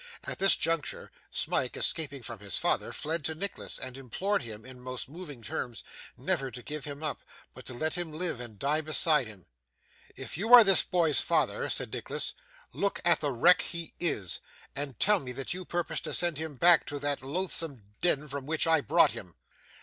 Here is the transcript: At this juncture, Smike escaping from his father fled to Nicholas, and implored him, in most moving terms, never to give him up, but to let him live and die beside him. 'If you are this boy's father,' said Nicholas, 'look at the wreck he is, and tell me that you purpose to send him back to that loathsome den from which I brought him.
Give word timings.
At 0.23 0.39
this 0.39 0.55
juncture, 0.55 1.11
Smike 1.29 1.77
escaping 1.77 2.23
from 2.23 2.39
his 2.39 2.57
father 2.57 2.91
fled 2.91 3.23
to 3.25 3.35
Nicholas, 3.35 3.77
and 3.77 3.95
implored 3.95 4.41
him, 4.41 4.65
in 4.65 4.81
most 4.81 5.07
moving 5.07 5.43
terms, 5.43 5.83
never 6.17 6.49
to 6.49 6.63
give 6.63 6.85
him 6.85 7.03
up, 7.03 7.21
but 7.53 7.67
to 7.67 7.75
let 7.75 7.93
him 7.99 8.11
live 8.11 8.39
and 8.39 8.57
die 8.57 8.81
beside 8.81 9.27
him. 9.27 9.45
'If 10.15 10.39
you 10.39 10.55
are 10.55 10.63
this 10.63 10.81
boy's 10.83 11.21
father,' 11.21 11.69
said 11.69 11.93
Nicholas, 11.93 12.33
'look 12.73 12.99
at 13.05 13.19
the 13.19 13.31
wreck 13.31 13.61
he 13.61 13.93
is, 13.99 14.39
and 14.75 14.99
tell 14.99 15.19
me 15.19 15.33
that 15.33 15.53
you 15.53 15.65
purpose 15.65 16.01
to 16.01 16.15
send 16.15 16.37
him 16.39 16.55
back 16.55 16.87
to 16.87 16.97
that 16.97 17.21
loathsome 17.21 17.83
den 18.01 18.27
from 18.27 18.47
which 18.47 18.65
I 18.65 18.81
brought 18.81 19.11
him. 19.11 19.35